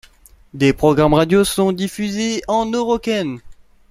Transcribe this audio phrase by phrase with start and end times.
[0.55, 3.37] Des programmes radio sont diffusés en oroqen.